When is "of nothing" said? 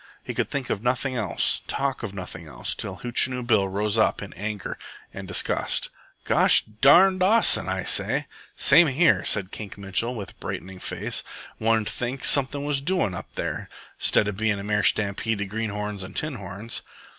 0.71-1.15, 2.01-2.47